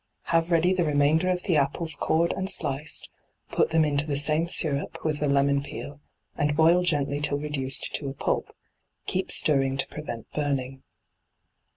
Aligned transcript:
Have 0.33 0.49
ready 0.49 0.73
the 0.73 0.83
remainder 0.83 1.29
of 1.29 1.43
the 1.43 1.57
apples 1.57 1.95
cored 1.95 2.33
and 2.33 2.49
sliced, 2.49 3.07
put 3.51 3.69
them 3.69 3.85
into 3.85 4.07
the 4.07 4.17
same 4.17 4.47
syrup 4.47 4.97
with 5.05 5.19
the 5.19 5.29
lemon 5.29 5.61
peel, 5.61 6.01
and 6.35 6.57
boil 6.57 6.81
gently 6.81 7.19
till 7.21 7.37
reduced 7.37 7.93
to 7.97 8.09
a 8.09 8.13
pulp; 8.15 8.51
keep 9.05 9.31
stirring 9.31 9.77
to 9.77 9.85
prevent 9.89 10.25
burning. 10.33 10.81